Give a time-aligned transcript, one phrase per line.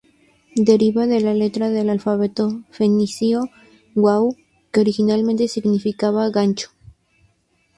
[0.69, 3.43] Deriva de la letra del alfabeto fenicio
[3.93, 4.35] wau,
[4.71, 6.71] que originalmente significaba "gancho".